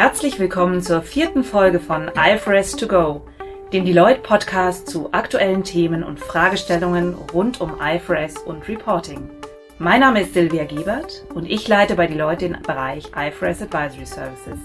Herzlich 0.00 0.38
willkommen 0.38 0.80
zur 0.80 1.02
vierten 1.02 1.42
Folge 1.42 1.80
von 1.80 2.08
IFRS 2.14 2.76
to 2.76 2.86
go, 2.86 3.22
dem 3.72 3.84
Deloitte 3.84 4.20
Podcast 4.20 4.88
zu 4.88 5.12
aktuellen 5.12 5.64
Themen 5.64 6.04
und 6.04 6.20
Fragestellungen 6.20 7.14
rund 7.34 7.60
um 7.60 7.80
IFRS 7.80 8.38
und 8.38 8.68
Reporting. 8.68 9.28
Mein 9.80 9.98
Name 9.98 10.20
ist 10.22 10.34
Silvia 10.34 10.66
Giebert 10.66 11.24
und 11.34 11.50
ich 11.50 11.66
leite 11.66 11.96
bei 11.96 12.06
Deloitte 12.06 12.48
den 12.48 12.62
Bereich 12.62 13.06
IFRS 13.06 13.62
Advisory 13.62 14.06
Services. 14.06 14.60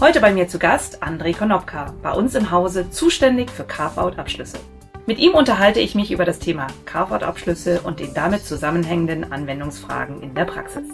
Heute 0.00 0.20
bei 0.20 0.32
mir 0.32 0.46
zu 0.46 0.60
Gast 0.60 1.02
André 1.02 1.36
Konopka, 1.36 1.92
bei 2.00 2.12
uns 2.12 2.36
im 2.36 2.52
Hause 2.52 2.92
zuständig 2.92 3.50
für 3.50 3.64
Carve-out-Abschlüsse. 3.64 4.60
Mit 5.06 5.18
ihm 5.18 5.34
unterhalte 5.34 5.80
ich 5.80 5.96
mich 5.96 6.12
über 6.12 6.24
das 6.24 6.38
Thema 6.38 6.68
Carve-out-Abschlüsse 6.84 7.80
und 7.80 7.98
den 7.98 8.14
damit 8.14 8.44
zusammenhängenden 8.44 9.32
Anwendungsfragen 9.32 10.22
in 10.22 10.36
der 10.36 10.44
Praxis. 10.44 10.84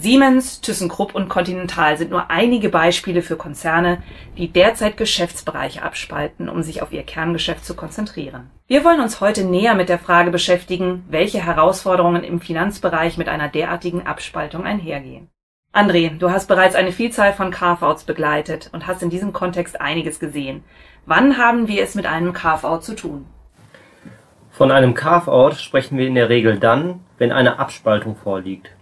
Siemens, 0.00 0.60
ThyssenKrupp 0.60 1.16
und 1.16 1.28
Continental 1.28 1.98
sind 1.98 2.12
nur 2.12 2.30
einige 2.30 2.68
Beispiele 2.68 3.20
für 3.20 3.34
Konzerne, 3.34 4.00
die 4.36 4.46
derzeit 4.46 4.96
Geschäftsbereiche 4.96 5.82
abspalten, 5.82 6.48
um 6.48 6.62
sich 6.62 6.82
auf 6.82 6.92
ihr 6.92 7.02
Kerngeschäft 7.02 7.64
zu 7.64 7.74
konzentrieren. 7.74 8.48
Wir 8.68 8.84
wollen 8.84 9.00
uns 9.00 9.20
heute 9.20 9.42
näher 9.42 9.74
mit 9.74 9.88
der 9.88 9.98
Frage 9.98 10.30
beschäftigen, 10.30 11.04
welche 11.10 11.44
Herausforderungen 11.44 12.22
im 12.22 12.40
Finanzbereich 12.40 13.18
mit 13.18 13.28
einer 13.28 13.48
derartigen 13.48 14.06
Abspaltung 14.06 14.62
einhergehen. 14.62 15.30
André, 15.74 16.16
du 16.16 16.30
hast 16.30 16.46
bereits 16.46 16.76
eine 16.76 16.92
Vielzahl 16.92 17.32
von 17.32 17.50
Carve-outs 17.50 18.04
begleitet 18.04 18.70
und 18.72 18.86
hast 18.86 19.02
in 19.02 19.10
diesem 19.10 19.32
Kontext 19.32 19.80
einiges 19.80 20.20
gesehen. 20.20 20.62
Wann 21.06 21.38
haben 21.38 21.66
wir 21.66 21.82
es 21.82 21.96
mit 21.96 22.06
einem 22.06 22.32
Carve-out 22.32 22.84
zu 22.84 22.94
tun? 22.94 23.26
Von 24.52 24.70
einem 24.70 24.94
Carve-out 24.94 25.56
sprechen 25.56 25.98
wir 25.98 26.06
in 26.06 26.14
der 26.14 26.28
Regel 26.28 26.60
dann, 26.60 27.00
wenn 27.18 27.32
eine 27.32 27.58
Abspaltung 27.58 28.14
vorliegt 28.14 28.77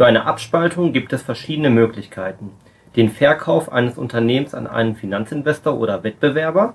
für 0.00 0.06
eine 0.06 0.24
Abspaltung 0.24 0.94
gibt 0.94 1.12
es 1.12 1.20
verschiedene 1.20 1.68
Möglichkeiten: 1.68 2.52
den 2.96 3.10
Verkauf 3.10 3.70
eines 3.70 3.98
Unternehmens 3.98 4.54
an 4.54 4.66
einen 4.66 4.96
Finanzinvestor 4.96 5.78
oder 5.78 6.02
Wettbewerber, 6.02 6.74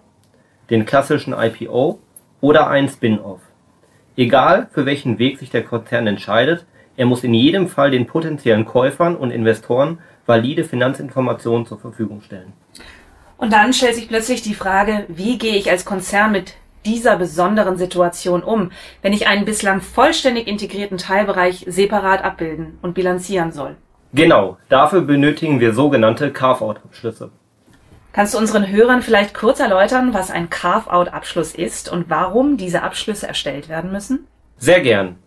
den 0.69 0.85
klassischen 0.85 1.33
IPO 1.33 1.97
oder 2.39 2.67
einen 2.67 2.87
Spin-off. 2.87 3.39
Egal, 4.15 4.67
für 4.71 4.85
welchen 4.85 5.17
Weg 5.17 5.39
sich 5.39 5.49
der 5.49 5.63
Konzern 5.63 6.05
entscheidet, 6.05 6.67
er 6.97 7.07
muss 7.07 7.23
in 7.23 7.33
jedem 7.33 7.67
Fall 7.67 7.89
den 7.89 8.05
potenziellen 8.05 8.65
Käufern 8.65 9.15
und 9.15 9.31
Investoren 9.31 9.97
valide 10.27 10.63
Finanzinformationen 10.63 11.65
zur 11.65 11.79
Verfügung 11.79 12.21
stellen. 12.21 12.53
Und 13.37 13.51
dann 13.51 13.73
stellt 13.73 13.95
sich 13.95 14.07
plötzlich 14.07 14.43
die 14.43 14.53
Frage, 14.53 15.05
wie 15.07 15.39
gehe 15.39 15.55
ich 15.55 15.71
als 15.71 15.83
Konzern 15.83 16.31
mit 16.31 16.57
dieser 16.85 17.17
besonderen 17.17 17.77
Situation 17.77 18.43
um, 18.43 18.71
wenn 19.01 19.13
ich 19.13 19.27
einen 19.27 19.45
bislang 19.45 19.81
vollständig 19.81 20.47
integrierten 20.47 20.97
Teilbereich 20.97 21.65
separat 21.67 22.23
abbilden 22.23 22.77
und 22.81 22.93
bilanzieren 22.93 23.51
soll? 23.51 23.75
Genau, 24.13 24.57
dafür 24.69 25.01
benötigen 25.01 25.59
wir 25.59 25.73
sogenannte 25.73 26.31
Carve-out-Abschlüsse. 26.31 27.31
Kannst 28.13 28.33
du 28.33 28.37
unseren 28.37 28.71
Hörern 28.71 29.01
vielleicht 29.01 29.33
kurz 29.33 29.59
erläutern, 29.59 30.13
was 30.13 30.31
ein 30.31 30.49
Carve-out-Abschluss 30.49 31.53
ist 31.53 31.91
und 31.91 32.09
warum 32.09 32.55
diese 32.55 32.81
Abschlüsse 32.81 33.27
erstellt 33.27 33.67
werden 33.67 33.91
müssen? 33.91 34.25
Sehr 34.57 34.79
gern. 34.79 35.17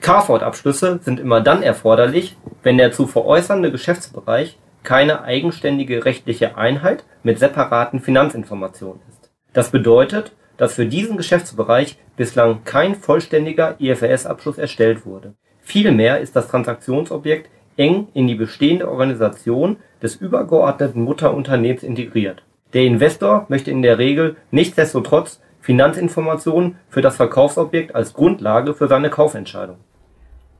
Carve-out-Abschlüsse 0.00 1.00
sind 1.02 1.20
immer 1.20 1.42
dann 1.42 1.62
erforderlich, 1.62 2.36
wenn 2.62 2.78
der 2.78 2.92
zu 2.92 3.06
veräußernde 3.06 3.70
Geschäftsbereich 3.70 4.56
keine 4.82 5.22
eigenständige 5.24 6.06
rechtliche 6.06 6.56
Einheit 6.56 7.04
mit 7.22 7.38
separaten 7.38 8.00
Finanzinformationen 8.00 9.02
ist. 9.10 9.30
Das 9.52 9.70
bedeutet, 9.70 10.32
dass 10.58 10.74
für 10.74 10.84
diesen 10.84 11.16
Geschäftsbereich 11.16 11.96
bislang 12.16 12.64
kein 12.64 12.94
vollständiger 12.94 13.76
IFRS-Abschluss 13.78 14.58
erstellt 14.58 15.06
wurde. 15.06 15.34
Vielmehr 15.62 16.20
ist 16.20 16.36
das 16.36 16.48
Transaktionsobjekt 16.48 17.48
eng 17.76 18.08
in 18.12 18.26
die 18.26 18.34
bestehende 18.34 18.90
Organisation 18.90 19.76
des 20.02 20.16
übergeordneten 20.16 21.02
Mutterunternehmens 21.02 21.82
integriert. 21.82 22.42
Der 22.74 22.82
Investor 22.82 23.46
möchte 23.48 23.70
in 23.70 23.80
der 23.80 23.98
Regel 23.98 24.36
nichtsdestotrotz 24.50 25.40
Finanzinformationen 25.60 26.76
für 26.88 27.00
das 27.02 27.16
Verkaufsobjekt 27.16 27.94
als 27.94 28.12
Grundlage 28.12 28.74
für 28.74 28.88
seine 28.88 29.10
Kaufentscheidung. 29.10 29.76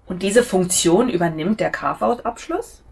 Und 0.06 0.22
diese 0.22 0.42
Funktion 0.42 1.10
übernimmt 1.10 1.60
der 1.60 1.70
Carve-out-Abschluss? 1.70 2.82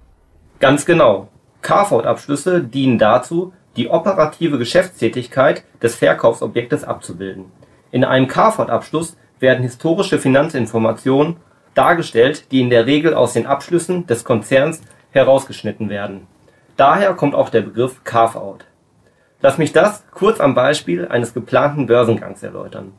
Ganz 0.60 0.84
genau. 0.84 1.28
Carve-out-Abschlüsse 1.62 2.62
dienen 2.62 2.98
dazu, 2.98 3.52
die 3.76 3.88
operative 3.88 4.58
Geschäftstätigkeit 4.58 5.64
des 5.82 5.94
Verkaufsobjektes 5.96 6.84
abzubilden. 6.84 7.52
In 7.90 8.04
einem 8.04 8.26
Carve-out-Abschluss 8.26 9.16
werden 9.38 9.62
historische 9.62 10.18
Finanzinformationen 10.18 11.36
dargestellt, 11.74 12.50
die 12.50 12.60
in 12.60 12.70
der 12.70 12.86
Regel 12.86 13.14
aus 13.14 13.34
den 13.34 13.46
Abschlüssen 13.46 14.06
des 14.06 14.24
Konzerns 14.24 14.80
herausgeschnitten 15.10 15.88
werden. 15.90 16.26
Daher 16.76 17.14
kommt 17.14 17.34
auch 17.34 17.50
der 17.50 17.62
Begriff 17.62 18.02
Carve-out. 18.04 18.64
Lass 19.42 19.58
mich 19.58 19.72
das 19.72 20.04
kurz 20.10 20.40
am 20.40 20.54
Beispiel 20.54 21.06
eines 21.08 21.34
geplanten 21.34 21.86
Börsengangs 21.86 22.42
erläutern. 22.42 22.92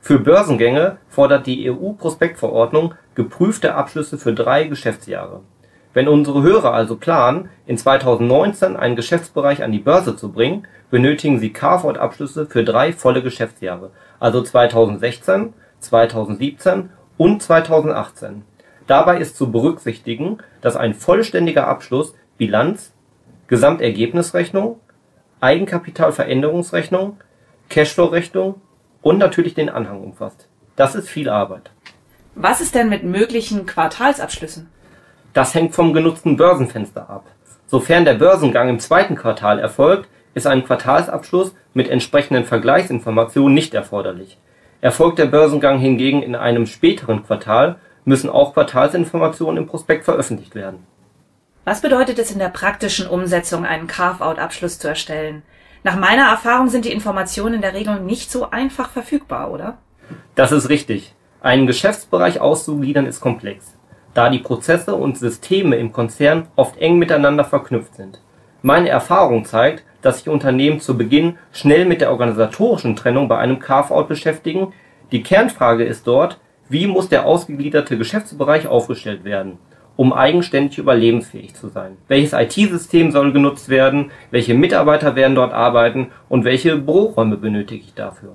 Für 0.00 0.18
Börsengänge 0.18 0.98
fordert 1.08 1.46
die 1.46 1.70
EU-Prospektverordnung 1.70 2.94
geprüfte 3.14 3.74
Abschlüsse 3.74 4.18
für 4.18 4.34
drei 4.34 4.64
Geschäftsjahre 4.64 5.40
wenn 5.94 6.08
unsere 6.08 6.42
Hörer 6.42 6.74
also 6.74 6.96
planen, 6.96 7.48
in 7.66 7.78
2019 7.78 8.76
einen 8.76 8.96
Geschäftsbereich 8.96 9.62
an 9.62 9.72
die 9.72 9.78
Börse 9.78 10.16
zu 10.16 10.32
bringen, 10.32 10.66
benötigen 10.90 11.38
sie 11.38 11.52
Carve-out-Abschlüsse 11.52 12.46
für 12.46 12.64
drei 12.64 12.92
volle 12.92 13.22
Geschäftsjahre, 13.22 13.90
also 14.18 14.42
2016, 14.42 15.54
2017 15.78 16.90
und 17.16 17.42
2018. 17.42 18.42
Dabei 18.86 19.18
ist 19.18 19.36
zu 19.36 19.50
berücksichtigen, 19.50 20.38
dass 20.60 20.76
ein 20.76 20.94
vollständiger 20.94 21.68
Abschluss 21.68 22.14
Bilanz, 22.36 22.92
Gesamtergebnisrechnung, 23.46 24.80
Eigenkapitalveränderungsrechnung, 25.40 27.18
Cashflow-Rechnung 27.68 28.60
und 29.00 29.18
natürlich 29.18 29.54
den 29.54 29.70
Anhang 29.70 30.02
umfasst. 30.02 30.48
Das 30.76 30.94
ist 30.94 31.08
viel 31.08 31.28
Arbeit. 31.28 31.70
Was 32.34 32.60
ist 32.60 32.74
denn 32.74 32.88
mit 32.88 33.04
möglichen 33.04 33.64
Quartalsabschlüssen? 33.64 34.68
Das 35.34 35.52
hängt 35.52 35.74
vom 35.74 35.92
genutzten 35.92 36.36
Börsenfenster 36.36 37.10
ab. 37.10 37.24
Sofern 37.66 38.04
der 38.04 38.14
Börsengang 38.14 38.68
im 38.68 38.78
zweiten 38.78 39.16
Quartal 39.16 39.58
erfolgt, 39.58 40.08
ist 40.32 40.46
ein 40.46 40.64
Quartalsabschluss 40.64 41.52
mit 41.74 41.88
entsprechenden 41.88 42.44
Vergleichsinformationen 42.44 43.52
nicht 43.52 43.74
erforderlich. 43.74 44.38
Erfolgt 44.80 45.18
der 45.18 45.26
Börsengang 45.26 45.80
hingegen 45.80 46.22
in 46.22 46.36
einem 46.36 46.66
späteren 46.66 47.24
Quartal, 47.24 47.76
müssen 48.04 48.30
auch 48.30 48.54
Quartalsinformationen 48.54 49.64
im 49.64 49.66
Prospekt 49.66 50.04
veröffentlicht 50.04 50.54
werden. 50.54 50.86
Was 51.64 51.80
bedeutet 51.80 52.20
es 52.20 52.30
in 52.30 52.38
der 52.38 52.50
praktischen 52.50 53.08
Umsetzung, 53.08 53.64
einen 53.64 53.88
Carve-out-Abschluss 53.88 54.78
zu 54.78 54.86
erstellen? 54.86 55.42
Nach 55.82 55.96
meiner 55.96 56.28
Erfahrung 56.28 56.68
sind 56.68 56.84
die 56.84 56.92
Informationen 56.92 57.56
in 57.56 57.60
der 57.60 57.74
Regel 57.74 57.98
nicht 57.98 58.30
so 58.30 58.50
einfach 58.50 58.90
verfügbar, 58.90 59.50
oder? 59.50 59.78
Das 60.36 60.52
ist 60.52 60.68
richtig. 60.68 61.12
Einen 61.40 61.66
Geschäftsbereich 61.66 62.40
auszugliedern 62.40 63.06
ist 63.06 63.20
komplex 63.20 63.73
da 64.14 64.30
die 64.30 64.38
Prozesse 64.38 64.94
und 64.94 65.18
Systeme 65.18 65.76
im 65.76 65.92
Konzern 65.92 66.46
oft 66.56 66.78
eng 66.78 66.98
miteinander 66.98 67.44
verknüpft 67.44 67.96
sind. 67.96 68.20
Meine 68.62 68.88
Erfahrung 68.88 69.44
zeigt, 69.44 69.84
dass 70.00 70.18
sich 70.18 70.28
Unternehmen 70.28 70.80
zu 70.80 70.96
Beginn 70.96 71.36
schnell 71.52 71.84
mit 71.84 72.00
der 72.00 72.10
organisatorischen 72.10 72.96
Trennung 72.96 73.28
bei 73.28 73.38
einem 73.38 73.58
Carve-out 73.58 74.08
beschäftigen, 74.08 74.72
die 75.12 75.22
Kernfrage 75.22 75.84
ist 75.84 76.06
dort, 76.06 76.38
wie 76.68 76.86
muss 76.86 77.08
der 77.08 77.26
ausgegliederte 77.26 77.98
Geschäftsbereich 77.98 78.66
aufgestellt 78.66 79.24
werden, 79.24 79.58
um 79.96 80.12
eigenständig 80.12 80.78
überlebensfähig 80.78 81.54
zu 81.54 81.68
sein? 81.68 81.98
Welches 82.08 82.32
IT-System 82.32 83.12
soll 83.12 83.32
genutzt 83.32 83.68
werden, 83.68 84.10
welche 84.30 84.54
Mitarbeiter 84.54 85.14
werden 85.14 85.34
dort 85.34 85.52
arbeiten 85.52 86.08
und 86.28 86.44
welche 86.44 86.76
Büroräume 86.76 87.36
benötige 87.36 87.82
ich 87.84 87.94
dafür 87.94 88.34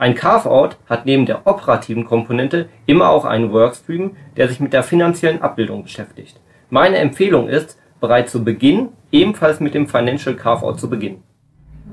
ein 0.00 0.14
Carve-out 0.14 0.78
hat 0.88 1.04
neben 1.04 1.26
der 1.26 1.46
operativen 1.46 2.06
Komponente 2.06 2.70
immer 2.86 3.10
auch 3.10 3.26
einen 3.26 3.52
Workstream, 3.52 4.16
der 4.34 4.48
sich 4.48 4.58
mit 4.58 4.72
der 4.72 4.82
finanziellen 4.82 5.42
Abbildung 5.42 5.82
beschäftigt. 5.82 6.40
Meine 6.70 6.96
Empfehlung 6.96 7.48
ist, 7.48 7.78
bereits 8.00 8.32
zu 8.32 8.42
Beginn 8.42 8.88
ebenfalls 9.12 9.60
mit 9.60 9.74
dem 9.74 9.86
Financial 9.86 10.34
Carve-out 10.34 10.80
zu 10.80 10.88
beginnen. 10.88 11.22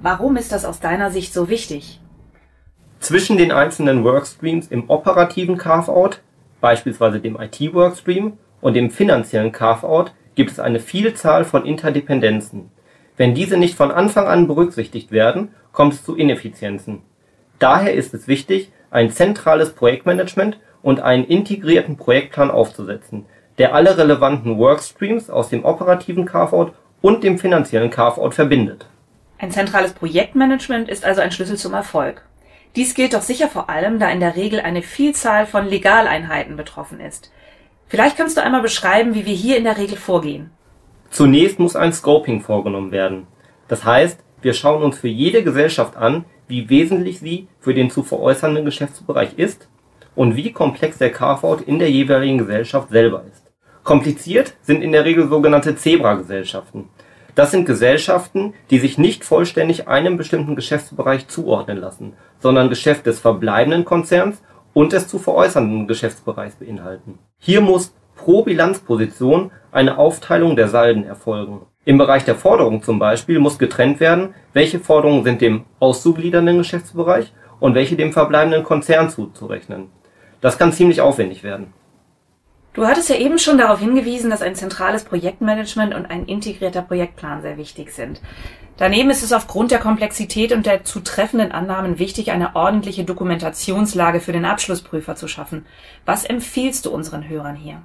Warum 0.01 0.38
ist 0.38 0.54
das 0.54 0.63
aus 0.63 0.80
deiner 0.80 1.12
Sicht 1.12 1.33
so 1.33 1.50
wichtig? 1.50 2.00
Zwischen 3.01 3.36
den 3.36 3.51
einzelnen 3.51 4.06
Workstreams 4.06 4.68
im 4.68 4.89
operativen 4.89 5.57
Carve-out, 5.57 6.21
beispielsweise 6.62 7.19
dem 7.19 7.38
IT-Workstream, 7.38 8.38
und 8.62 8.74
dem 8.74 8.89
finanziellen 8.89 9.51
Carve-out 9.51 10.13
gibt 10.36 10.51
es 10.51 10.62
eine 10.62 10.80
Vielzahl 10.80 11.44
von 11.44 11.65
Interdependenzen. 11.65 12.71
Wenn 13.18 13.36
diese 13.36 13.57
nicht 13.57 13.75
von 13.75 13.92
Anfang 13.92 14.27
an 14.27 14.48
berücksichtigt 14.48 15.12
werden, 15.12 15.50
kommt 15.74 15.94
es 15.94 16.06
zu 16.06 16.15
Ineffizienzen 16.15 17.01
Daher 17.59 17.94
ist 17.94 18.13
es 18.13 18.27
wichtig, 18.27 18.71
ein 18.92 19.12
zentrales 19.12 19.71
Projektmanagement 19.71 20.59
und 20.81 21.00
einen 21.00 21.25
integrierten 21.25 21.98
Projektplan 21.98 22.51
aufzusetzen, 22.51 23.25
der 23.57 23.74
alle 23.74 23.98
relevanten 23.98 24.57
Workstreams 24.57 25.30
aus 25.30 25.50
dem 25.50 25.65
operativen 25.65 26.25
Carve-out 26.25 26.74
und 27.01 27.24
dem 27.24 27.39
finanziellen 27.39 27.89
Carve-out 27.89 28.33
verbindet. 28.33 28.88
Ein 29.39 29.51
zentrales 29.51 29.94
Projektmanagement 29.94 30.89
ist 30.89 31.06
also 31.06 31.21
ein 31.21 31.31
Schlüssel 31.31 31.57
zum 31.57 31.74
Erfolg. 31.74 32.24
Dies 32.75 32.94
gilt 32.94 33.13
doch 33.13 33.21
sicher 33.21 33.48
vor 33.48 33.69
allem, 33.69 34.00
da 34.00 34.10
in 34.10 34.19
der 34.19 34.36
Regel 34.36 34.60
eine 34.60 34.81
Vielzahl 34.81 35.45
von 35.45 35.68
Legaleinheiten 35.68 36.57
betroffen 36.57 37.00
ist. 37.00 37.31
Vielleicht 37.88 38.18
kannst 38.18 38.38
du 38.38 38.44
einmal 38.44 38.62
beschreiben, 38.62 39.15
wie 39.15 39.25
wir 39.25 39.33
hier 39.33 39.57
in 39.57 39.63
der 39.63 39.77
Regel 39.77 39.98
vorgehen. 39.98 40.51
Zunächst 41.10 41.57
muss 41.57 41.75
ein 41.75 41.94
Scoping 41.94 42.42
vorgenommen 42.42 42.92
werden. 42.92 43.27
Das 43.68 43.86
heißt, 43.86 44.19
wir 44.42 44.53
schauen 44.53 44.83
uns 44.83 45.00
für 45.00 45.07
jede 45.07 45.44
Gesellschaft 45.44 45.95
an, 45.95 46.25
wie 46.47 46.69
wesentlich 46.69 47.19
sie 47.19 47.47
für 47.59 47.73
den 47.73 47.89
zu 47.89 48.03
veräußernden 48.03 48.65
Geschäftsbereich 48.65 49.38
ist 49.38 49.67
und 50.15 50.35
wie 50.35 50.51
komplex 50.51 50.97
der 50.97 51.11
Carve-out 51.11 51.61
in 51.61 51.79
der 51.79 51.91
jeweiligen 51.91 52.38
Gesellschaft 52.38 52.89
selber 52.89 53.23
ist. 53.31 53.44
Kompliziert 53.83 54.53
sind 54.61 54.81
in 54.81 54.91
der 54.91 55.05
Regel 55.05 55.29
sogenannte 55.29 55.75
Zebra-Gesellschaften. 55.75 56.89
Das 57.35 57.51
sind 57.51 57.65
Gesellschaften, 57.65 58.53
die 58.71 58.79
sich 58.79 58.97
nicht 58.97 59.23
vollständig 59.23 59.88
einem 59.88 60.17
bestimmten 60.17 60.55
Geschäftsbereich 60.55 61.27
zuordnen 61.27 61.77
lassen, 61.77 62.13
sondern 62.39 62.69
Geschäft 62.69 63.05
des 63.05 63.19
verbleibenden 63.19 63.85
Konzerns 63.85 64.41
und 64.73 64.91
des 64.91 65.07
zu 65.07 65.19
veräußernden 65.19 65.88
Geschäftsbereichs 65.88 66.55
beinhalten. 66.55 67.19
Hier 67.38 67.61
muss 67.61 67.93
pro 68.15 68.41
Bilanzposition 68.41 69.51
eine 69.71 69.97
Aufteilung 69.97 70.55
der 70.55 70.67
Salden 70.67 71.03
erfolgen. 71.03 71.61
Im 71.88 71.98
Bereich 71.98 72.25
der 72.25 72.36
Forderungen 72.36 72.84
zum 72.84 73.00
Beispiel 73.00 73.39
muss 73.39 73.57
getrennt 73.57 74.01
werden, 74.01 74.34
welche 74.51 74.81
Forderungen 74.81 75.24
sind 75.24 75.39
dem 75.39 75.63
auszugliedernden 75.80 76.57
Geschäftsbereich 76.57 77.31
und 77.62 77.75
welche 77.75 77.95
dem 77.95 78.12
verbleibenden 78.12 78.63
Konzern 78.63 79.10
zuzurechnen. 79.10 79.88
Das 80.42 80.57
kann 80.57 80.74
ziemlich 80.74 81.00
aufwendig 81.00 81.44
werden. 81.44 81.68
Du 82.74 82.86
hattest 82.86 83.07
ja 83.07 83.16
eben 83.16 83.39
schon 83.39 83.57
darauf 83.57 83.80
hingewiesen, 83.80 84.30
dass 84.30 84.42
ein 84.42 84.56
zentrales 84.56 85.06
Projektmanagement 85.06 85.95
und 85.95 86.07
ein 86.07 86.25
integrierter 86.25 86.81
Projektplan 86.81 87.42
sehr 87.42 87.56
wichtig 87.56 87.94
sind. 87.94 88.19
Daneben 88.75 89.10
ist 89.10 89.24
es 89.24 89.31
aufgrund 89.31 89.72
der 89.72 89.80
Komplexität 89.80 90.51
und 90.51 90.66
der 90.66 90.84
zutreffenden 90.84 91.54
Annahmen 91.54 92.00
wichtig, 92.00 92.31
eine 92.31 92.54
ordentliche 92.57 93.06
Dokumentationslage 93.06 94.19
für 94.19 94.34
den 94.34 94.44
Abschlussprüfer 94.44 95.16
zu 95.16 95.30
schaffen. 95.30 95.66
Was 96.06 96.25
empfiehlst 96.25 96.86
du 96.86 96.89
unseren 96.89 97.30
Hörern 97.30 97.56
hier? 97.56 97.81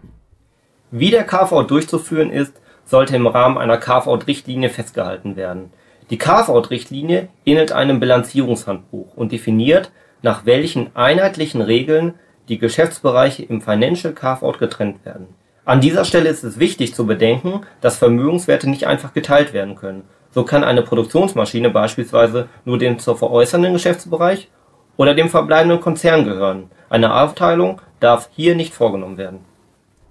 Wie 0.91 1.11
der 1.11 1.23
KV 1.23 1.63
durchzuführen 1.63 2.31
ist, 2.31 2.61
sollte 2.84 3.17
im 3.17 3.26
Rahmen 3.26 3.58
einer 3.58 3.79
KV-Richtlinie 3.79 4.69
festgehalten 4.69 5.37
werden. 5.37 5.70
Die 6.11 6.19
KV-Richtlinie 6.19 7.29
ähnelt 7.46 7.73
einem 7.73 8.00
Bilanzierungshandbuch 8.00 9.14
und 9.14 9.32
definiert, 9.32 9.93
nach 10.20 10.44
welchen 10.46 10.94
einheitlichen 10.94 11.62
Regeln 11.62 12.14
die 12.49 12.58
Geschäftsbereiche 12.58 13.44
im 13.44 13.62
Financial 13.62 14.12
Carve-out 14.12 14.58
getrennt 14.58 15.05
werden. 15.05 15.29
An 15.64 15.81
dieser 15.81 16.05
Stelle 16.05 16.29
ist 16.29 16.43
es 16.43 16.58
wichtig 16.58 16.94
zu 16.94 17.06
bedenken, 17.06 17.61
dass 17.81 17.96
Vermögenswerte 17.96 18.69
nicht 18.69 18.87
einfach 18.87 19.14
geteilt 19.14 19.52
werden 19.52 19.76
können. 19.76 20.02
So 20.32 20.44
kann 20.44 20.64
eine 20.64 20.82
Produktionsmaschine 20.82 21.70
beispielsweise 21.70 22.49
nur 22.64 22.79
dem 22.79 22.99
zu 22.99 23.14
veräußernden 23.14 23.73
Geschäftsbereich 23.73 24.49
oder 24.96 25.14
dem 25.14 25.29
verbleibenden 25.29 25.81
Konzern 25.81 26.25
gehören. 26.25 26.70
Eine 26.90 27.14
Aufteilung 27.14 27.81
darf 28.00 28.29
hier 28.32 28.55
nicht 28.56 28.75
vorgenommen 28.75 29.19
werden. 29.19 29.44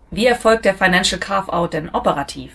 Wie 0.09 0.25
erfolgt 0.25 0.65
der 0.65 0.75
Financial 0.75 1.19
Carve-out 1.19 1.73
denn 1.73 1.89
operativ? 1.89 2.51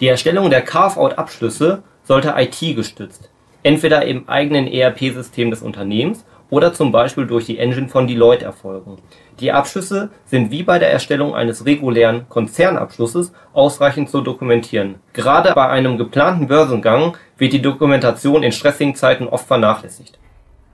Die 0.00 0.08
Erstellung 0.08 0.50
der 0.50 0.60
Carve-out-Abschlüsse 0.60 1.82
sollte 2.02 2.34
IT-gestützt, 2.36 3.30
entweder 3.62 4.04
im 4.04 4.28
eigenen 4.28 4.66
ERP-System 4.66 5.50
des 5.50 5.62
Unternehmens 5.62 6.26
oder 6.50 6.74
zum 6.74 6.92
Beispiel 6.92 7.26
durch 7.26 7.46
die 7.46 7.58
Engine 7.58 7.88
von 7.88 8.06
Deloitte 8.06 8.44
erfolgen. 8.44 8.98
Die 9.40 9.52
Abschlüsse 9.52 10.10
sind 10.26 10.50
wie 10.50 10.62
bei 10.62 10.78
der 10.78 10.92
Erstellung 10.92 11.34
eines 11.34 11.64
regulären 11.64 12.28
Konzernabschlusses 12.28 13.32
ausreichend 13.54 14.10
zu 14.10 14.20
dokumentieren. 14.20 14.96
Gerade 15.14 15.52
bei 15.54 15.68
einem 15.68 15.96
geplanten 15.96 16.46
Börsengang 16.46 17.16
wird 17.38 17.54
die 17.54 17.62
Dokumentation 17.62 18.42
in 18.42 18.52
stressigen 18.52 18.94
Zeiten 18.94 19.26
oft 19.26 19.46
vernachlässigt. 19.46 20.18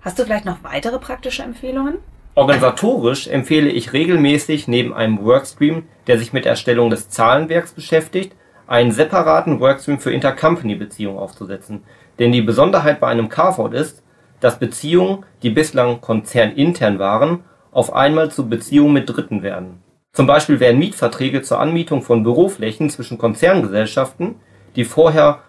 Hast 0.03 0.19
du 0.19 0.25
vielleicht 0.25 0.47
noch 0.47 0.65
weitere 0.65 0.99
praktische 0.99 1.45
Empfehlungen? 1.45 1.99
Organisatorisch 2.35 3.29
empfehle 3.29 3.71
ich 3.71 3.93
regelmäßig 3.93 4.67
neben 4.67 4.93
einem 4.95 5.23
Workstream, 5.25 5.85
der 6.07 6.19
sich 6.19 6.33
mit 6.33 6.45
Erstellung 6.45 6.91
des 6.91 7.09
Zahlenwerks 7.09 7.73
beschäftigt, 7.73 8.35
einen 8.67 8.93
separaten 8.93 9.61
Workstream 9.61 9.99
für 9.99 10.13
Intercompany-Beziehungen 10.13 11.19
aufzusetzen. 11.19 11.83
Denn 12.19 12.33
die 12.33 12.43
Besonderheit 12.43 13.01
bei 13.01 13.09
einem 13.09 13.29
Carve-out 13.29 13.75
ist, 13.75 14.03
dass 14.41 14.59
Beziehungen, 14.59 15.25
die 15.43 15.51
bislang 15.51 16.01
konzernintern 16.01 16.99
waren, 16.99 17.45
auf 17.71 17.93
einmal 17.93 18.31
zu 18.31 18.49
Beziehungen 18.49 18.93
mit 18.93 19.09
Dritten 19.09 19.43
werden. 19.43 19.83
Zum 20.13 20.27
Beispiel 20.27 20.61
werden 20.61 20.79
Mietverträge 20.79 21.43
zur 21.43 21.59
Anmietung 21.59 22.03
von 22.03 22.23
Büroflächen 22.23 22.91
zwischen 22.91 23.17
Konzerngesellschaften, 23.17 24.37
die 24.77 24.85
vorher 24.85 25.41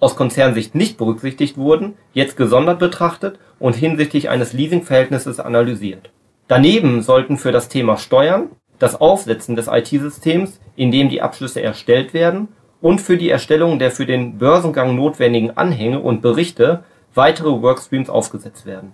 aus 0.00 0.16
Konzernsicht 0.16 0.74
nicht 0.74 0.98
berücksichtigt 0.98 1.56
wurden, 1.56 1.94
jetzt 2.12 2.36
gesondert 2.36 2.78
betrachtet 2.78 3.38
und 3.58 3.76
hinsichtlich 3.76 4.28
eines 4.28 4.52
Leasingverhältnisses 4.52 5.40
analysiert. 5.40 6.10
Daneben 6.48 7.02
sollten 7.02 7.36
für 7.36 7.52
das 7.52 7.68
Thema 7.68 7.96
Steuern, 7.96 8.50
das 8.78 9.00
Aufsetzen 9.00 9.56
des 9.56 9.68
IT-Systems, 9.68 10.60
in 10.76 10.90
dem 10.90 11.08
die 11.08 11.20
Abschlüsse 11.20 11.60
erstellt 11.62 12.14
werden, 12.14 12.48
und 12.80 13.00
für 13.00 13.16
die 13.16 13.30
Erstellung 13.30 13.78
der 13.78 13.90
für 13.90 14.06
den 14.06 14.38
Börsengang 14.38 14.94
notwendigen 14.94 15.56
Anhänge 15.56 16.00
und 16.00 16.22
Berichte 16.22 16.84
weitere 17.14 17.62
Workstreams 17.62 18.08
aufgesetzt 18.08 18.66
werden. 18.66 18.92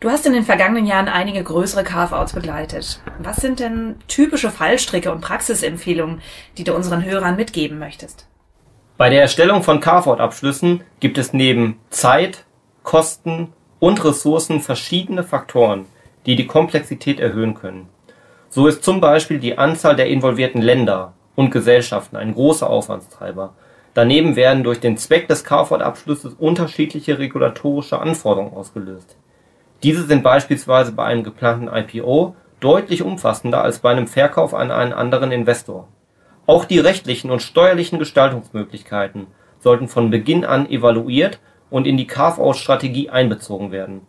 Du 0.00 0.08
hast 0.08 0.24
in 0.24 0.32
den 0.32 0.44
vergangenen 0.44 0.86
Jahren 0.86 1.08
einige 1.08 1.42
größere 1.42 1.84
Carve-outs 1.84 2.32
begleitet. 2.32 3.02
Was 3.18 3.36
sind 3.36 3.60
denn 3.60 3.96
typische 4.08 4.50
Fallstricke 4.50 5.12
und 5.12 5.20
Praxisempfehlungen, 5.20 6.22
die 6.56 6.64
du 6.64 6.74
unseren 6.74 7.04
Hörern 7.04 7.36
mitgeben 7.36 7.78
möchtest? 7.78 8.26
Bei 8.96 9.10
der 9.10 9.20
Erstellung 9.20 9.62
von 9.62 9.80
Carve-out-Abschlüssen 9.80 10.82
gibt 11.00 11.18
es 11.18 11.34
neben 11.34 11.78
Zeit, 11.90 12.44
Kosten 12.82 13.52
und 13.78 14.02
Ressourcen 14.04 14.60
verschiedene 14.60 15.22
Faktoren, 15.22 15.84
die 16.24 16.36
die 16.36 16.46
Komplexität 16.46 17.20
erhöhen 17.20 17.54
können. 17.54 17.88
So 18.48 18.66
ist 18.66 18.82
zum 18.82 19.00
Beispiel 19.00 19.38
die 19.38 19.58
Anzahl 19.58 19.96
der 19.96 20.08
involvierten 20.08 20.62
Länder 20.62 21.12
und 21.36 21.50
Gesellschaften 21.50 22.16
ein 22.16 22.34
großer 22.34 22.68
Aufwandstreiber 22.68 23.54
Daneben 23.94 24.36
werden 24.36 24.62
durch 24.62 24.78
den 24.78 24.96
Zweck 24.96 25.26
des 25.26 25.42
Carport-Abschlusses 25.42 26.34
unterschiedliche 26.34 27.18
regulatorische 27.18 27.98
Anforderungen 27.98 28.54
ausgelöst. 28.54 29.16
Diese 29.82 30.04
sind 30.04 30.22
beispielsweise 30.22 30.92
bei 30.92 31.04
einem 31.04 31.24
geplanten 31.24 31.68
IPO 31.68 32.36
deutlich 32.60 33.02
umfassender 33.02 33.64
als 33.64 33.80
bei 33.80 33.90
einem 33.90 34.06
Verkauf 34.06 34.54
an 34.54 34.70
einen 34.70 34.92
anderen 34.92 35.32
Investor. 35.32 35.88
Auch 36.46 36.64
die 36.64 36.78
rechtlichen 36.78 37.30
und 37.30 37.42
steuerlichen 37.42 37.98
Gestaltungsmöglichkeiten 37.98 39.26
sollten 39.58 39.88
von 39.88 40.10
Beginn 40.10 40.44
an 40.44 40.68
evaluiert 40.68 41.40
und 41.68 41.86
in 41.86 41.96
die 41.96 42.06
Carve-out-Strategie 42.06 43.10
einbezogen 43.10 43.72
werden. 43.72 44.02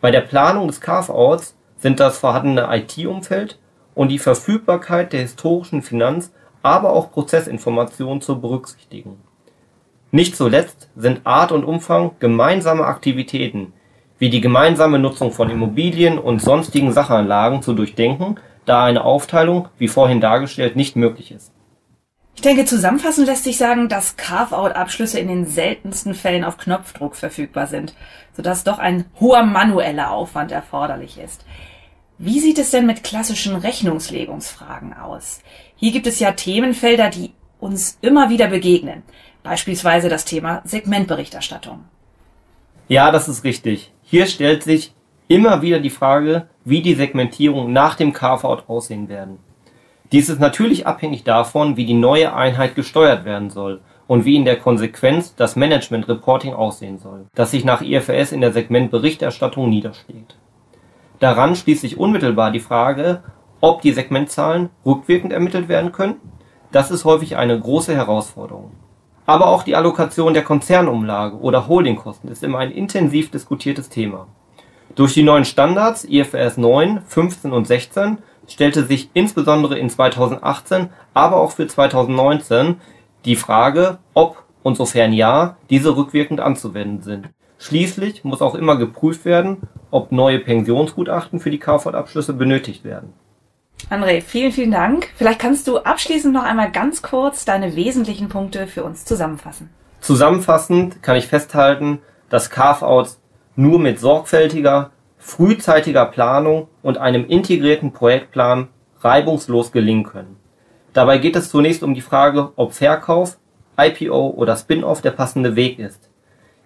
Bei 0.00 0.10
der 0.10 0.20
Planung 0.20 0.68
des 0.68 0.80
Carve-outs 0.80 1.56
sind 1.76 2.00
das 2.00 2.18
vorhandene 2.18 2.68
IT-Umfeld 2.70 3.58
und 3.94 4.08
die 4.08 4.18
Verfügbarkeit 4.18 5.12
der 5.12 5.20
historischen 5.20 5.82
Finanz 5.82 6.32
aber 6.62 6.92
auch 6.92 7.10
Prozessinformationen 7.10 8.20
zu 8.20 8.40
berücksichtigen. 8.40 9.18
Nicht 10.10 10.36
zuletzt 10.36 10.90
sind 10.94 11.22
Art 11.24 11.52
und 11.52 11.64
Umfang 11.64 12.12
gemeinsamer 12.18 12.86
Aktivitäten 12.86 13.72
wie 14.22 14.30
die 14.30 14.40
gemeinsame 14.40 15.00
Nutzung 15.00 15.32
von 15.32 15.50
Immobilien 15.50 16.16
und 16.16 16.40
sonstigen 16.40 16.92
Sachanlagen 16.92 17.60
zu 17.60 17.72
durchdenken, 17.72 18.36
da 18.64 18.84
eine 18.84 19.02
Aufteilung, 19.02 19.66
wie 19.78 19.88
vorhin 19.88 20.20
dargestellt, 20.20 20.76
nicht 20.76 20.94
möglich 20.94 21.32
ist. 21.32 21.52
Ich 22.36 22.40
denke, 22.40 22.64
zusammenfassend 22.64 23.26
lässt 23.26 23.42
sich 23.42 23.58
sagen, 23.58 23.88
dass 23.88 24.16
Carve-out-Abschlüsse 24.16 25.18
in 25.18 25.26
den 25.26 25.44
seltensten 25.44 26.14
Fällen 26.14 26.44
auf 26.44 26.56
Knopfdruck 26.56 27.16
verfügbar 27.16 27.66
sind, 27.66 27.94
sodass 28.32 28.62
doch 28.62 28.78
ein 28.78 29.06
hoher 29.18 29.42
manueller 29.42 30.12
Aufwand 30.12 30.52
erforderlich 30.52 31.18
ist. 31.18 31.44
Wie 32.24 32.38
sieht 32.38 32.60
es 32.60 32.70
denn 32.70 32.86
mit 32.86 33.02
klassischen 33.02 33.56
Rechnungslegungsfragen 33.56 34.92
aus? 34.92 35.40
Hier 35.74 35.90
gibt 35.90 36.06
es 36.06 36.20
ja 36.20 36.30
Themenfelder, 36.30 37.10
die 37.10 37.32
uns 37.58 37.98
immer 38.00 38.30
wieder 38.30 38.46
begegnen. 38.46 39.02
Beispielsweise 39.42 40.08
das 40.08 40.24
Thema 40.24 40.62
Segmentberichterstattung. 40.64 41.80
Ja, 42.86 43.10
das 43.10 43.28
ist 43.28 43.42
richtig. 43.42 43.90
Hier 44.04 44.26
stellt 44.26 44.62
sich 44.62 44.94
immer 45.26 45.62
wieder 45.62 45.80
die 45.80 45.90
Frage, 45.90 46.46
wie 46.64 46.80
die 46.80 46.94
Segmentierung 46.94 47.72
nach 47.72 47.96
dem 47.96 48.12
Carve-out 48.12 48.68
aussehen 48.68 49.08
werden. 49.08 49.38
Dies 50.12 50.28
ist 50.28 50.38
natürlich 50.38 50.86
abhängig 50.86 51.24
davon, 51.24 51.76
wie 51.76 51.86
die 51.86 51.94
neue 51.94 52.32
Einheit 52.36 52.76
gesteuert 52.76 53.24
werden 53.24 53.50
soll 53.50 53.80
und 54.06 54.24
wie 54.24 54.36
in 54.36 54.44
der 54.44 54.60
Konsequenz 54.60 55.34
das 55.34 55.56
Management 55.56 56.06
Reporting 56.06 56.54
aussehen 56.54 57.00
soll, 57.00 57.26
das 57.34 57.50
sich 57.50 57.64
nach 57.64 57.82
IFRS 57.82 58.30
in 58.30 58.42
der 58.42 58.52
Segmentberichterstattung 58.52 59.68
niederschlägt. 59.68 60.36
Daran 61.22 61.54
schließt 61.54 61.82
sich 61.82 61.98
unmittelbar 61.98 62.50
die 62.50 62.58
Frage, 62.58 63.22
ob 63.60 63.80
die 63.80 63.92
Segmentzahlen 63.92 64.70
rückwirkend 64.84 65.32
ermittelt 65.32 65.68
werden 65.68 65.92
können. 65.92 66.16
Das 66.72 66.90
ist 66.90 67.04
häufig 67.04 67.36
eine 67.36 67.60
große 67.60 67.94
Herausforderung. 67.94 68.72
Aber 69.24 69.46
auch 69.46 69.62
die 69.62 69.76
Allokation 69.76 70.34
der 70.34 70.42
Konzernumlage 70.42 71.36
oder 71.36 71.68
Holdingkosten 71.68 72.28
ist 72.28 72.42
immer 72.42 72.58
ein 72.58 72.72
intensiv 72.72 73.30
diskutiertes 73.30 73.88
Thema. 73.88 74.26
Durch 74.96 75.14
die 75.14 75.22
neuen 75.22 75.44
Standards 75.44 76.04
IFRS 76.04 76.56
9, 76.56 77.02
15 77.06 77.52
und 77.52 77.68
16 77.68 78.18
stellte 78.48 78.82
sich 78.82 79.08
insbesondere 79.14 79.78
in 79.78 79.90
2018, 79.90 80.88
aber 81.14 81.36
auch 81.36 81.52
für 81.52 81.68
2019 81.68 82.80
die 83.26 83.36
Frage, 83.36 83.98
ob 84.14 84.42
und 84.64 84.76
sofern 84.76 85.12
ja, 85.12 85.56
diese 85.70 85.96
rückwirkend 85.96 86.40
anzuwenden 86.40 87.02
sind. 87.02 87.28
Schließlich 87.58 88.24
muss 88.24 88.42
auch 88.42 88.56
immer 88.56 88.74
geprüft 88.74 89.24
werden, 89.24 89.68
ob 89.92 90.10
neue 90.10 90.40
Pensionsgutachten 90.40 91.38
für 91.38 91.50
die 91.50 91.60
KV-Abschlüsse 91.60 92.32
benötigt 92.32 92.82
werden. 92.82 93.12
André, 93.90 94.22
vielen, 94.22 94.52
vielen 94.52 94.70
Dank. 94.70 95.10
Vielleicht 95.16 95.38
kannst 95.38 95.68
du 95.68 95.78
abschließend 95.78 96.32
noch 96.32 96.44
einmal 96.44 96.72
ganz 96.72 97.02
kurz 97.02 97.44
deine 97.44 97.76
wesentlichen 97.76 98.28
Punkte 98.28 98.66
für 98.66 98.84
uns 98.84 99.04
zusammenfassen. 99.04 99.70
Zusammenfassend 100.00 101.02
kann 101.02 101.16
ich 101.16 101.26
festhalten, 101.26 102.00
dass 102.30 102.50
Carve-outs 102.50 103.20
nur 103.54 103.78
mit 103.78 104.00
sorgfältiger, 104.00 104.90
frühzeitiger 105.18 106.06
Planung 106.06 106.68
und 106.82 106.98
einem 106.98 107.26
integrierten 107.26 107.92
Projektplan 107.92 108.68
reibungslos 109.00 109.72
gelingen 109.72 110.04
können. 110.04 110.36
Dabei 110.92 111.18
geht 111.18 111.36
es 111.36 111.50
zunächst 111.50 111.82
um 111.82 111.94
die 111.94 112.00
Frage, 112.00 112.52
ob 112.56 112.72
Verkauf, 112.72 113.38
IPO 113.78 114.30
oder 114.30 114.56
Spin-off 114.56 115.02
der 115.02 115.10
passende 115.10 115.56
Weg 115.56 115.78
ist. 115.78 116.08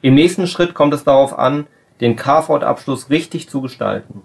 Im 0.01 0.15
nächsten 0.15 0.47
Schritt 0.47 0.75
kommt 0.75 0.95
es 0.95 1.05
darauf 1.05 1.39
an, 1.39 1.67
den 2.01 2.17
Carve-out-Abschluss 2.17 3.11
richtig 3.11 3.49
zu 3.49 3.61
gestalten. 3.61 4.23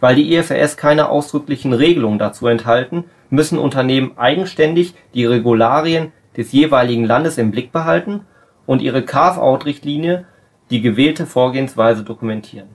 Weil 0.00 0.16
die 0.16 0.34
IFRS 0.34 0.76
keine 0.76 1.08
ausdrücklichen 1.08 1.72
Regelungen 1.72 2.18
dazu 2.18 2.46
enthalten, 2.46 3.04
müssen 3.30 3.58
Unternehmen 3.58 4.18
eigenständig 4.18 4.94
die 5.14 5.24
Regularien 5.24 6.12
des 6.36 6.52
jeweiligen 6.52 7.04
Landes 7.04 7.38
im 7.38 7.50
Blick 7.50 7.72
behalten 7.72 8.26
und 8.66 8.82
ihre 8.82 9.02
Carve-out-Richtlinie 9.02 10.26
die 10.70 10.80
gewählte 10.80 11.26
Vorgehensweise 11.26 12.02
dokumentieren. 12.02 12.68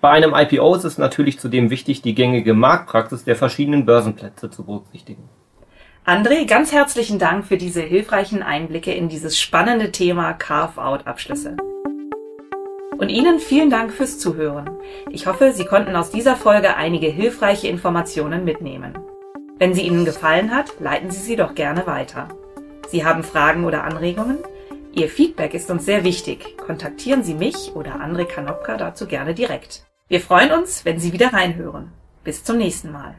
Bei 0.00 0.10
einem 0.10 0.34
IPO 0.34 0.74
ist 0.74 0.84
es 0.84 0.98
natürlich 0.98 1.40
zudem 1.40 1.70
wichtig, 1.70 2.02
die 2.02 2.14
gängige 2.14 2.54
Marktpraxis 2.54 3.24
der 3.24 3.36
verschiedenen 3.36 3.86
Börsenplätze 3.86 4.50
zu 4.50 4.64
berücksichtigen. 4.64 5.28
André, 6.04 6.46
ganz 6.46 6.72
herzlichen 6.72 7.18
Dank 7.18 7.46
für 7.46 7.56
diese 7.56 7.80
hilfreichen 7.80 8.42
Einblicke 8.42 8.92
in 8.92 9.08
dieses 9.08 9.40
spannende 9.40 9.90
Thema 9.90 10.34
Carve-out-Abschlüsse. 10.34 11.56
Und 12.98 13.10
Ihnen 13.10 13.40
vielen 13.40 13.70
Dank 13.70 13.92
fürs 13.92 14.18
Zuhören. 14.18 14.70
Ich 15.10 15.26
hoffe, 15.26 15.52
Sie 15.52 15.64
konnten 15.64 15.96
aus 15.96 16.10
dieser 16.10 16.36
Folge 16.36 16.76
einige 16.76 17.08
hilfreiche 17.08 17.68
Informationen 17.68 18.44
mitnehmen. 18.44 18.98
Wenn 19.58 19.74
sie 19.74 19.82
Ihnen 19.82 20.04
gefallen 20.04 20.54
hat, 20.54 20.80
leiten 20.80 21.10
Sie 21.10 21.20
sie 21.20 21.36
doch 21.36 21.54
gerne 21.54 21.86
weiter. 21.86 22.28
Sie 22.88 23.04
haben 23.04 23.22
Fragen 23.22 23.64
oder 23.64 23.84
Anregungen? 23.84 24.38
Ihr 24.92 25.08
Feedback 25.08 25.54
ist 25.54 25.70
uns 25.70 25.84
sehr 25.84 26.04
wichtig. 26.04 26.56
Kontaktieren 26.58 27.22
Sie 27.22 27.34
mich 27.34 27.72
oder 27.74 28.00
André 28.00 28.24
Kanopka 28.24 28.76
dazu 28.76 29.06
gerne 29.06 29.34
direkt. 29.34 29.84
Wir 30.08 30.20
freuen 30.20 30.52
uns, 30.52 30.84
wenn 30.84 30.98
Sie 30.98 31.12
wieder 31.12 31.32
reinhören. 31.32 31.92
Bis 32.24 32.44
zum 32.44 32.58
nächsten 32.58 32.92
Mal. 32.92 33.14